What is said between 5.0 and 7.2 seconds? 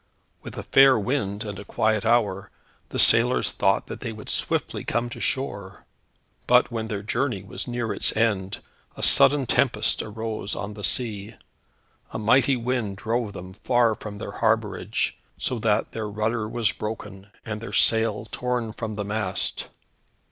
to shore. But when their